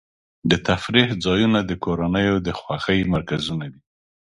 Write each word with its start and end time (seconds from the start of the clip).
د 0.49 0.51
تفریح 0.67 1.07
ځایونه 1.25 1.59
د 1.69 1.71
کورنیو 1.83 2.35
د 2.45 2.49
خوښۍ 2.59 2.99
مرکزونه 3.13 3.65
دي. 3.73 3.81